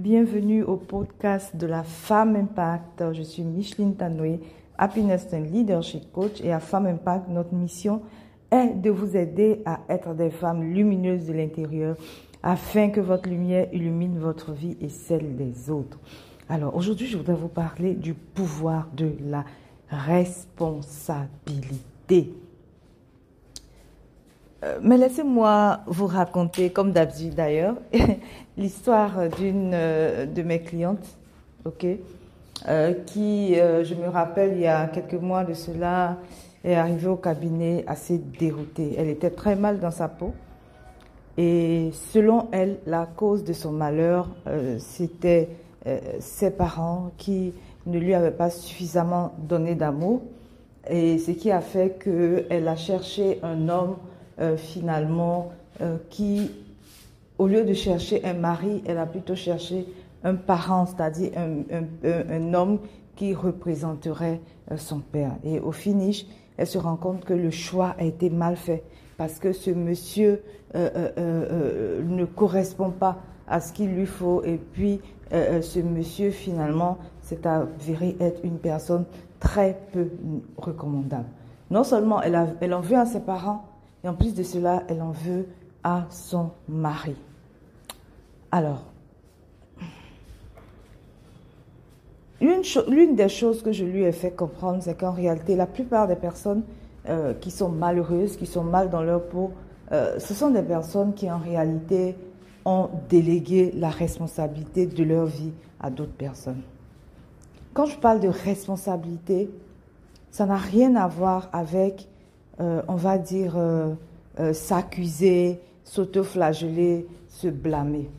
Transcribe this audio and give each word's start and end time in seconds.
Bienvenue 0.00 0.62
au 0.62 0.76
podcast 0.76 1.56
de 1.56 1.66
la 1.66 1.82
Femme 1.82 2.34
Impact. 2.34 3.12
Je 3.12 3.20
suis 3.20 3.42
Micheline 3.42 3.96
Tanoué, 3.96 4.40
Happiness 4.78 5.26
and 5.34 5.44
Leadership 5.52 6.10
Coach 6.10 6.40
et 6.42 6.54
à 6.54 6.58
Femme 6.58 6.86
Impact, 6.86 7.28
notre 7.28 7.52
mission 7.52 8.00
est 8.50 8.80
de 8.80 8.88
vous 8.88 9.14
aider 9.14 9.60
à 9.66 9.80
être 9.90 10.14
des 10.14 10.30
femmes 10.30 10.72
lumineuses 10.72 11.26
de 11.26 11.34
l'intérieur 11.34 11.98
afin 12.42 12.88
que 12.88 13.02
votre 13.02 13.28
lumière 13.28 13.68
illumine 13.74 14.18
votre 14.18 14.52
vie 14.52 14.78
et 14.80 14.88
celle 14.88 15.36
des 15.36 15.68
autres. 15.68 16.00
Alors 16.48 16.74
aujourd'hui, 16.74 17.06
je 17.06 17.18
voudrais 17.18 17.34
vous 17.34 17.48
parler 17.48 17.92
du 17.92 18.14
pouvoir 18.14 18.88
de 18.96 19.12
la 19.20 19.44
responsabilité. 19.90 22.32
Euh, 24.62 24.78
mais 24.82 24.98
laissez-moi 24.98 25.80
vous 25.86 26.06
raconter, 26.06 26.70
comme 26.70 26.92
d'habitude 26.92 27.34
d'ailleurs, 27.34 27.76
l'histoire 28.58 29.28
d'une 29.38 29.72
euh, 29.72 30.26
de 30.26 30.42
mes 30.42 30.60
clientes, 30.60 31.06
ok, 31.64 31.86
euh, 32.68 32.92
qui, 33.06 33.54
je 33.54 33.94
me 33.94 34.08
rappelle, 34.08 34.52
il 34.54 34.60
y 34.60 34.66
a 34.66 34.86
quelques 34.88 35.14
mois 35.14 35.44
de 35.44 35.54
cela, 35.54 36.18
est 36.62 36.74
arrivée 36.74 37.08
au 37.08 37.16
cabinet 37.16 37.84
assez 37.86 38.18
déroutée. 38.18 38.94
Elle 38.98 39.08
était 39.08 39.30
très 39.30 39.56
mal 39.56 39.80
dans 39.80 39.90
sa 39.90 40.08
peau. 40.08 40.34
Et 41.38 41.90
selon 42.12 42.48
elle, 42.52 42.80
la 42.86 43.06
cause 43.06 43.44
de 43.44 43.54
son 43.54 43.72
malheur, 43.72 44.28
c'était 44.78 45.48
ses 46.18 46.50
parents 46.50 47.12
qui 47.16 47.54
ne 47.86 47.98
lui 47.98 48.12
avaient 48.12 48.30
pas 48.30 48.50
suffisamment 48.50 49.32
donné 49.38 49.74
d'amour. 49.74 50.20
Et 50.90 51.16
ce 51.16 51.30
qui 51.30 51.50
a 51.50 51.62
fait 51.62 51.98
qu'elle 51.98 52.68
a 52.68 52.76
cherché 52.76 53.38
un 53.42 53.70
homme 53.70 53.96
euh, 54.40 54.56
finalement, 54.56 55.52
euh, 55.82 55.98
qui, 56.08 56.50
au 57.38 57.46
lieu 57.46 57.64
de 57.64 57.74
chercher 57.74 58.24
un 58.24 58.32
mari, 58.32 58.82
elle 58.86 58.98
a 58.98 59.06
plutôt 59.06 59.34
cherché 59.34 59.86
un 60.24 60.34
parent, 60.34 60.86
c'est-à-dire 60.86 61.32
un, 61.36 62.54
homme 62.54 62.78
qui 63.16 63.34
représenterait 63.34 64.40
euh, 64.70 64.76
son 64.78 65.00
père. 65.00 65.32
Et 65.44 65.60
au 65.60 65.72
finish, 65.72 66.26
elle 66.56 66.66
se 66.66 66.78
rend 66.78 66.96
compte 66.96 67.24
que 67.24 67.34
le 67.34 67.50
choix 67.50 67.94
a 67.98 68.04
été 68.04 68.30
mal 68.30 68.56
fait 68.56 68.82
parce 69.16 69.38
que 69.38 69.52
ce 69.52 69.70
monsieur 69.70 70.42
ne 70.74 72.24
correspond 72.24 72.90
pas 72.90 73.18
à 73.46 73.60
ce 73.60 73.72
qu'il 73.72 73.90
lui 73.90 74.06
faut. 74.06 74.42
Et 74.44 74.56
puis, 74.56 75.00
ce 75.30 75.80
monsieur, 75.80 76.30
finalement, 76.30 76.96
s'est 77.22 77.46
avéré 77.46 78.16
être 78.20 78.40
une 78.44 78.58
personne 78.58 79.04
très 79.38 79.78
peu 79.92 80.08
recommandable. 80.56 81.28
Non 81.70 81.84
seulement 81.84 82.22
elle, 82.22 82.34
a, 82.34 82.46
elle 82.60 82.72
en 82.72 82.80
veut 82.80 82.96
à 82.96 83.04
ses 83.04 83.20
parents, 83.20 83.69
et 84.04 84.08
en 84.08 84.14
plus 84.14 84.34
de 84.34 84.42
cela, 84.42 84.82
elle 84.88 85.02
en 85.02 85.12
veut 85.12 85.46
à 85.82 86.06
son 86.10 86.50
mari. 86.68 87.16
Alors, 88.50 88.84
l'une 92.40 93.14
des 93.14 93.28
choses 93.28 93.62
que 93.62 93.72
je 93.72 93.84
lui 93.84 94.04
ai 94.04 94.12
fait 94.12 94.30
comprendre, 94.30 94.82
c'est 94.82 94.98
qu'en 94.98 95.12
réalité, 95.12 95.56
la 95.56 95.66
plupart 95.66 96.08
des 96.08 96.16
personnes 96.16 96.62
euh, 97.08 97.34
qui 97.34 97.50
sont 97.50 97.68
malheureuses, 97.68 98.36
qui 98.36 98.46
sont 98.46 98.64
mal 98.64 98.90
dans 98.90 99.02
leur 99.02 99.22
peau, 99.24 99.52
euh, 99.92 100.18
ce 100.18 100.34
sont 100.34 100.50
des 100.50 100.62
personnes 100.62 101.14
qui 101.14 101.30
en 101.30 101.38
réalité 101.38 102.16
ont 102.64 102.88
délégué 103.08 103.72
la 103.74 103.88
responsabilité 103.88 104.86
de 104.86 105.02
leur 105.04 105.26
vie 105.26 105.52
à 105.80 105.90
d'autres 105.90 106.12
personnes. 106.12 106.62
Quand 107.72 107.86
je 107.86 107.96
parle 107.98 108.20
de 108.20 108.28
responsabilité, 108.28 109.50
ça 110.30 110.46
n'a 110.46 110.56
rien 110.56 110.96
à 110.96 111.06
voir 111.06 111.48
avec 111.52 112.08
euh, 112.60 112.82
on 112.88 112.96
va 112.96 113.16
dire, 113.16 113.56
euh, 113.56 113.94
euh, 114.38 114.52
s'accuser, 114.52 115.60
s'autoflageller, 115.84 117.06
se 117.28 117.48
blâmer. 117.48 118.10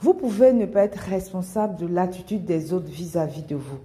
Vous 0.00 0.12
pouvez 0.12 0.52
ne 0.52 0.66
pas 0.66 0.84
être 0.84 0.98
responsable 0.98 1.76
de 1.76 1.86
l'attitude 1.86 2.44
des 2.44 2.72
autres 2.74 2.90
vis-à-vis 2.90 3.42
de 3.42 3.56
vous, 3.56 3.78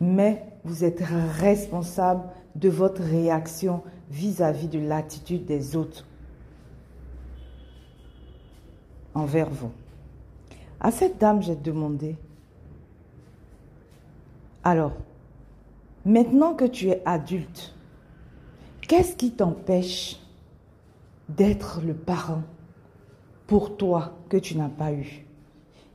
mais 0.00 0.44
vous 0.64 0.84
êtes 0.84 1.02
responsable 1.38 2.22
de 2.56 2.68
votre 2.70 3.02
réaction 3.02 3.82
vis-à-vis 4.10 4.68
de 4.68 4.78
l'attitude 4.78 5.44
des 5.44 5.76
autres 5.76 6.06
envers 9.14 9.50
vous. 9.50 9.70
À 10.80 10.90
cette 10.90 11.18
dame, 11.18 11.42
j'ai 11.42 11.56
demandé, 11.56 12.16
alors, 14.64 14.92
maintenant 16.04 16.54
que 16.54 16.64
tu 16.64 16.88
es 16.88 17.02
adulte, 17.04 17.74
Qu'est-ce 18.92 19.16
qui 19.16 19.30
t'empêche 19.30 20.20
d'être 21.30 21.80
le 21.82 21.94
parent 21.94 22.42
pour 23.46 23.78
toi 23.78 24.18
que 24.28 24.36
tu 24.36 24.54
n'as 24.54 24.68
pas 24.68 24.92
eu? 24.92 25.24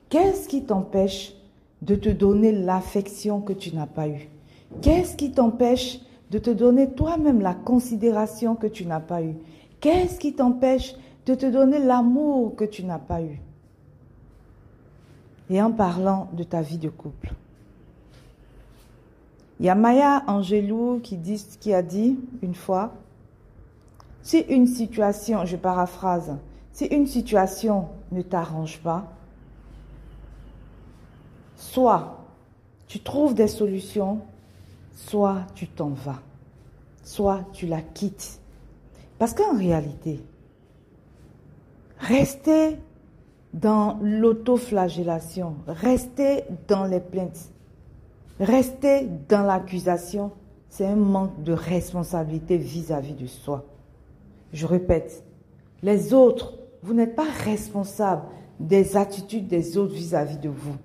Qu'est-ce 0.09 0.47
qui 0.49 0.63
t'empêche 0.63 1.35
de 1.83 1.93
te 1.93 2.09
donner 2.09 2.51
l'affection 2.51 3.39
que 3.39 3.53
tu 3.53 3.75
n'as 3.75 3.85
pas 3.85 4.07
eue 4.07 4.27
Qu'est-ce 4.81 5.15
qui 5.15 5.31
t'empêche 5.31 5.99
de 6.31 6.39
te 6.39 6.49
donner 6.49 6.89
toi-même 6.89 7.39
la 7.39 7.53
considération 7.53 8.55
que 8.55 8.65
tu 8.65 8.87
n'as 8.87 8.99
pas 8.99 9.21
eue 9.21 9.35
Qu'est-ce 9.79 10.19
qui 10.19 10.33
t'empêche 10.33 10.95
de 11.27 11.35
te 11.35 11.45
donner 11.45 11.77
l'amour 11.77 12.55
que 12.55 12.65
tu 12.65 12.83
n'as 12.83 12.97
pas 12.97 13.21
eu? 13.21 13.39
Et 15.51 15.61
en 15.61 15.71
parlant 15.71 16.29
de 16.33 16.41
ta 16.41 16.63
vie 16.63 16.79
de 16.79 16.89
couple, 16.89 17.35
il 19.59 19.65
y 19.65 19.69
a 19.69 19.75
Maya 19.75 20.23
Angelou 20.27 20.99
qui, 21.01 21.19
qui 21.59 21.73
a 21.73 21.81
dit 21.81 22.19
une 22.41 22.53
fois, 22.53 22.93
si 24.21 24.39
une 24.39 24.67
situation, 24.67 25.45
je 25.45 25.55
paraphrase, 25.55 26.35
si 26.71 26.85
une 26.85 27.07
situation 27.07 27.87
ne 28.11 28.21
t'arrange 28.21 28.79
pas, 28.79 29.05
soit 31.55 32.25
tu 32.87 32.99
trouves 32.99 33.33
des 33.33 33.47
solutions, 33.47 34.21
soit 34.93 35.39
tu 35.55 35.67
t'en 35.67 35.89
vas, 35.89 36.21
soit 37.03 37.41
tu 37.53 37.65
la 37.67 37.81
quittes. 37.81 38.39
Parce 39.17 39.33
qu'en 39.33 39.57
réalité, 39.57 40.23
rester 41.99 42.77
dans 43.53 43.97
l'autoflagellation, 44.01 45.55
rester 45.67 46.43
dans 46.67 46.83
les 46.83 46.99
plaintes, 46.99 47.49
Rester 48.39 49.07
dans 49.29 49.41
l'accusation, 49.41 50.31
c'est 50.69 50.85
un 50.85 50.95
manque 50.95 51.41
de 51.41 51.53
responsabilité 51.53 52.57
vis-à-vis 52.57 53.15
de 53.15 53.25
soi. 53.25 53.65
Je 54.53 54.67
répète, 54.67 55.23
les 55.81 56.13
autres, 56.13 56.53
vous 56.83 56.93
n'êtes 56.93 57.15
pas 57.15 57.25
responsable 57.43 58.21
des 58.59 58.95
attitudes 58.95 59.47
des 59.47 59.75
autres 59.79 59.95
vis-à-vis 59.95 60.37
de 60.37 60.49
vous. 60.49 60.75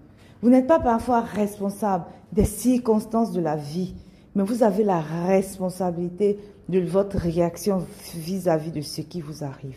Vous 0.40 0.48
n'êtes 0.48 0.66
pas 0.66 0.80
parfois 0.80 1.20
responsable 1.20 2.06
des 2.32 2.46
circonstances 2.46 3.32
de 3.32 3.40
la 3.42 3.56
vie, 3.56 3.94
mais 4.34 4.44
vous 4.44 4.62
avez 4.62 4.82
la 4.82 5.00
responsabilité 5.00 6.38
de 6.70 6.80
votre 6.80 7.18
réaction 7.18 7.84
vis-à-vis 8.14 8.72
de 8.72 8.80
ce 8.80 9.02
qui 9.02 9.20
vous 9.20 9.44
arrive. 9.44 9.76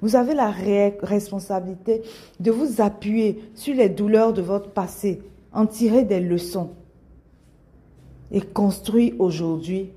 Vous 0.00 0.16
avez 0.16 0.34
la 0.34 0.50
responsabilité 1.02 2.00
de 2.40 2.50
vous 2.50 2.80
appuyer 2.80 3.44
sur 3.54 3.74
les 3.74 3.90
douleurs 3.90 4.32
de 4.32 4.40
votre 4.40 4.70
passé, 4.70 5.20
en 5.52 5.66
tirer 5.66 6.04
des 6.04 6.20
leçons 6.20 6.70
et 8.30 8.40
construit 8.40 9.14
aujourd'hui 9.18 9.92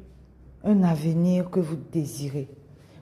un 0.63 0.83
avenir 0.83 1.49
que 1.49 1.59
vous 1.59 1.77
désirez. 1.91 2.47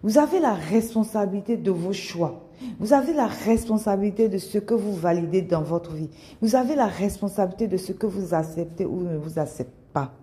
Vous 0.03 0.17
avez 0.17 0.39
la 0.39 0.53
responsabilité 0.53 1.57
de 1.57 1.71
vos 1.71 1.93
choix. 1.93 2.47
Vous 2.79 2.93
avez 2.93 3.13
la 3.13 3.27
responsabilité 3.27 4.29
de 4.29 4.37
ce 4.37 4.57
que 4.57 4.73
vous 4.73 4.93
validez 4.93 5.41
dans 5.41 5.61
votre 5.61 5.93
vie. 5.93 6.09
Vous 6.41 6.55
avez 6.55 6.75
la 6.75 6.87
responsabilité 6.87 7.67
de 7.67 7.77
ce 7.77 7.91
que 7.91 8.07
vous 8.07 8.33
acceptez 8.33 8.85
ou 8.85 9.01
ne 9.01 9.17
vous 9.17 9.39
acceptez 9.39 9.71
pas. 9.93 10.13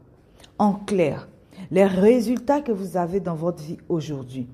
En 0.59 0.75
clair, 0.75 1.29
les 1.71 1.85
résultats 1.85 2.61
que 2.61 2.73
vous 2.73 2.97
avez 2.97 3.21
dans 3.21 3.35
votre 3.35 3.63
vie 3.63 3.79
aujourd'hui, 3.89 4.49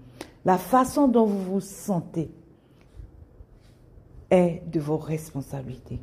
la 0.44 0.58
façon 0.58 1.08
dont 1.08 1.26
vous 1.26 1.42
vous 1.42 1.60
sentez 1.60 2.30
est 4.30 4.62
de 4.70 4.80
vos 4.80 4.98
responsabilités. 4.98 6.00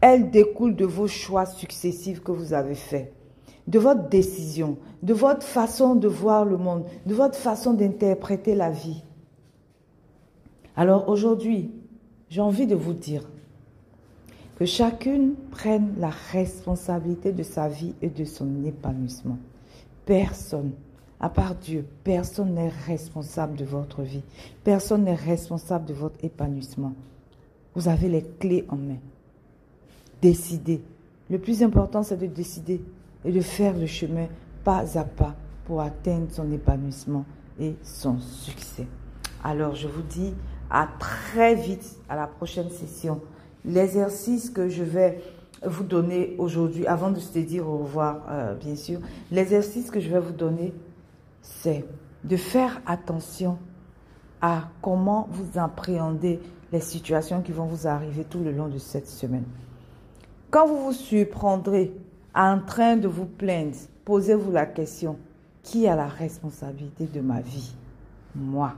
Elle 0.00 0.30
découle 0.30 0.76
de 0.76 0.84
vos 0.84 1.08
choix 1.08 1.46
successifs 1.46 2.20
que 2.20 2.32
vous 2.32 2.52
avez 2.52 2.74
faits 2.74 3.12
de 3.66 3.78
votre 3.78 4.08
décision, 4.08 4.76
de 5.02 5.14
votre 5.14 5.42
façon 5.42 5.94
de 5.94 6.08
voir 6.08 6.44
le 6.44 6.56
monde, 6.56 6.84
de 7.06 7.14
votre 7.14 7.38
façon 7.38 7.72
d'interpréter 7.72 8.54
la 8.54 8.70
vie. 8.70 9.02
Alors 10.76 11.08
aujourd'hui, 11.08 11.70
j'ai 12.28 12.40
envie 12.40 12.66
de 12.66 12.74
vous 12.74 12.92
dire 12.92 13.28
que 14.58 14.64
chacune 14.64 15.34
prenne 15.50 15.94
la 15.98 16.10
responsabilité 16.32 17.32
de 17.32 17.42
sa 17.42 17.68
vie 17.68 17.94
et 18.02 18.10
de 18.10 18.24
son 18.24 18.64
épanouissement. 18.64 19.38
Personne, 20.04 20.72
à 21.20 21.28
part 21.28 21.54
Dieu, 21.54 21.86
personne 22.04 22.54
n'est 22.54 22.72
responsable 22.86 23.56
de 23.56 23.64
votre 23.64 24.02
vie. 24.02 24.22
Personne 24.62 25.04
n'est 25.04 25.14
responsable 25.14 25.86
de 25.86 25.94
votre 25.94 26.22
épanouissement. 26.22 26.92
Vous 27.74 27.88
avez 27.88 28.08
les 28.08 28.22
clés 28.22 28.64
en 28.68 28.76
main. 28.76 28.98
Décidez. 30.20 30.80
Le 31.30 31.38
plus 31.38 31.62
important, 31.62 32.02
c'est 32.02 32.16
de 32.16 32.26
décider 32.26 32.80
et 33.24 33.32
de 33.32 33.40
faire 33.40 33.76
le 33.76 33.86
chemin 33.86 34.26
pas 34.62 34.98
à 34.98 35.04
pas 35.04 35.34
pour 35.64 35.80
atteindre 35.80 36.26
son 36.30 36.50
épanouissement 36.52 37.24
et 37.58 37.74
son 37.82 38.18
succès. 38.18 38.86
Alors 39.42 39.74
je 39.74 39.88
vous 39.88 40.02
dis 40.02 40.34
à 40.70 40.88
très 40.98 41.54
vite 41.54 41.96
à 42.08 42.16
la 42.16 42.26
prochaine 42.26 42.70
session 42.70 43.20
l'exercice 43.64 44.50
que 44.50 44.68
je 44.68 44.82
vais 44.82 45.22
vous 45.66 45.84
donner 45.84 46.34
aujourd'hui, 46.38 46.86
avant 46.86 47.10
de 47.10 47.18
se 47.18 47.38
dire 47.38 47.68
au 47.68 47.78
revoir, 47.78 48.22
euh, 48.28 48.54
bien 48.54 48.76
sûr, 48.76 49.00
l'exercice 49.30 49.90
que 49.90 50.00
je 50.00 50.10
vais 50.10 50.20
vous 50.20 50.32
donner, 50.32 50.74
c'est 51.40 51.84
de 52.24 52.36
faire 52.36 52.80
attention 52.86 53.58
à 54.40 54.68
comment 54.82 55.28
vous 55.30 55.58
appréhendez 55.58 56.40
les 56.72 56.80
situations 56.80 57.40
qui 57.40 57.52
vont 57.52 57.66
vous 57.66 57.86
arriver 57.86 58.24
tout 58.24 58.40
le 58.40 58.52
long 58.52 58.68
de 58.68 58.78
cette 58.78 59.08
semaine. 59.08 59.44
Quand 60.50 60.66
vous 60.66 60.84
vous 60.84 60.92
surprendrez 60.92 61.92
en 62.34 62.58
train 62.60 62.96
de 62.96 63.08
vous 63.08 63.26
plaindre, 63.26 63.76
posez-vous 64.04 64.50
la 64.50 64.66
question, 64.66 65.16
qui 65.62 65.86
a 65.86 65.96
la 65.96 66.08
responsabilité 66.08 67.06
de 67.06 67.20
ma 67.20 67.40
vie? 67.40 67.72
Moi. 68.34 68.72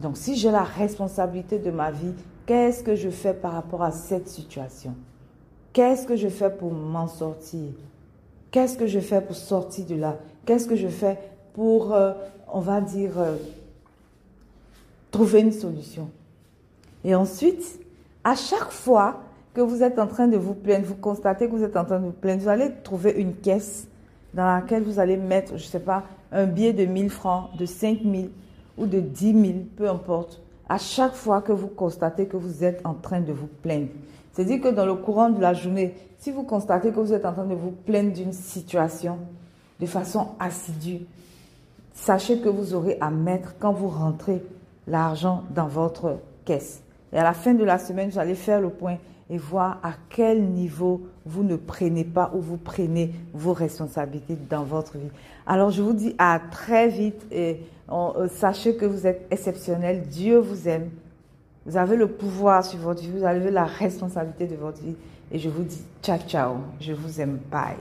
Donc 0.00 0.16
si 0.16 0.36
j'ai 0.36 0.50
la 0.50 0.64
responsabilité 0.64 1.58
de 1.58 1.70
ma 1.70 1.90
vie, 1.90 2.12
qu'est-ce 2.44 2.82
que 2.82 2.94
je 2.94 3.08
fais 3.08 3.32
par 3.32 3.52
rapport 3.52 3.82
à 3.82 3.92
cette 3.92 4.28
situation? 4.28 4.94
Qu'est-ce 5.72 6.06
que 6.06 6.16
je 6.16 6.28
fais 6.28 6.50
pour 6.50 6.72
m'en 6.72 7.06
sortir? 7.06 7.70
Qu'est-ce 8.50 8.76
que 8.76 8.86
je 8.86 9.00
fais 9.00 9.20
pour 9.20 9.36
sortir 9.36 9.86
de 9.86 9.94
là? 9.94 10.18
Qu'est-ce 10.44 10.66
que 10.66 10.76
je 10.76 10.88
fais 10.88 11.18
pour, 11.54 11.92
euh, 11.94 12.12
on 12.52 12.60
va 12.60 12.80
dire, 12.80 13.18
euh, 13.18 13.36
trouver 15.10 15.40
une 15.40 15.52
solution? 15.52 16.10
Et 17.04 17.14
ensuite, 17.14 17.80
à 18.24 18.34
chaque 18.34 18.70
fois 18.70 19.20
que 19.56 19.62
vous 19.62 19.82
êtes 19.82 19.98
en 19.98 20.06
train 20.06 20.28
de 20.28 20.36
vous 20.36 20.52
plaindre, 20.52 20.84
vous 20.84 20.96
constatez 20.96 21.46
que 21.46 21.52
vous 21.52 21.64
êtes 21.64 21.78
en 21.78 21.86
train 21.86 21.98
de 21.98 22.04
vous 22.04 22.12
plaindre, 22.12 22.42
vous 22.42 22.48
allez 22.48 22.70
trouver 22.84 23.12
une 23.12 23.34
caisse 23.34 23.88
dans 24.34 24.44
laquelle 24.44 24.82
vous 24.82 24.98
allez 24.98 25.16
mettre, 25.16 25.56
je 25.56 25.64
ne 25.64 25.70
sais 25.70 25.80
pas, 25.80 26.04
un 26.30 26.44
billet 26.44 26.74
de 26.74 26.84
1000 26.84 27.08
francs, 27.08 27.56
de 27.56 27.64
5000 27.64 28.28
ou 28.76 28.84
de 28.84 29.00
10 29.00 29.32
000, 29.32 29.54
peu 29.74 29.88
importe, 29.88 30.42
à 30.68 30.76
chaque 30.76 31.14
fois 31.14 31.40
que 31.40 31.52
vous 31.52 31.68
constatez 31.68 32.26
que 32.26 32.36
vous 32.36 32.64
êtes 32.64 32.84
en 32.84 32.92
train 32.92 33.22
de 33.22 33.32
vous 33.32 33.48
plaindre. 33.62 33.88
C'est-à-dire 34.34 34.60
que 34.60 34.68
dans 34.68 34.84
le 34.84 34.94
courant 34.96 35.30
de 35.30 35.40
la 35.40 35.54
journée, 35.54 35.94
si 36.18 36.32
vous 36.32 36.42
constatez 36.42 36.90
que 36.90 37.00
vous 37.00 37.14
êtes 37.14 37.24
en 37.24 37.32
train 37.32 37.46
de 37.46 37.54
vous 37.54 37.70
plaindre 37.70 38.12
d'une 38.12 38.34
situation 38.34 39.16
de 39.80 39.86
façon 39.86 40.32
assidue, 40.38 41.06
sachez 41.94 42.40
que 42.40 42.50
vous 42.50 42.74
aurez 42.74 42.98
à 43.00 43.10
mettre, 43.10 43.54
quand 43.58 43.72
vous 43.72 43.88
rentrez, 43.88 44.42
l'argent 44.86 45.44
dans 45.54 45.66
votre 45.66 46.18
caisse. 46.44 46.82
Et 47.10 47.16
à 47.16 47.24
la 47.24 47.32
fin 47.32 47.54
de 47.54 47.64
la 47.64 47.78
semaine, 47.78 48.10
vous 48.10 48.18
allez 48.18 48.34
faire 48.34 48.60
le 48.60 48.68
point 48.68 48.98
et 49.28 49.38
voir 49.38 49.78
à 49.82 49.92
quel 50.08 50.44
niveau 50.44 51.02
vous 51.24 51.42
ne 51.42 51.56
prenez 51.56 52.04
pas 52.04 52.30
ou 52.34 52.40
vous 52.40 52.56
prenez 52.56 53.12
vos 53.34 53.52
responsabilités 53.52 54.36
dans 54.48 54.62
votre 54.62 54.98
vie. 54.98 55.10
Alors 55.46 55.70
je 55.70 55.82
vous 55.82 55.92
dis 55.92 56.14
à 56.18 56.40
très 56.50 56.88
vite 56.88 57.26
et 57.32 57.60
euh, 57.90 58.28
sachez 58.28 58.76
que 58.76 58.84
vous 58.84 59.06
êtes 59.06 59.26
exceptionnel. 59.30 60.02
Dieu 60.02 60.38
vous 60.38 60.68
aime. 60.68 60.90
Vous 61.64 61.76
avez 61.76 61.96
le 61.96 62.08
pouvoir 62.08 62.64
sur 62.64 62.78
votre 62.78 63.02
vie. 63.02 63.10
Vous 63.10 63.24
avez 63.24 63.50
la 63.50 63.64
responsabilité 63.64 64.46
de 64.46 64.56
votre 64.56 64.80
vie. 64.80 64.94
Et 65.32 65.38
je 65.38 65.48
vous 65.48 65.64
dis 65.64 65.82
ciao 66.02 66.18
ciao. 66.26 66.56
Je 66.80 66.92
vous 66.92 67.20
aime. 67.20 67.38
Bye. 67.50 67.76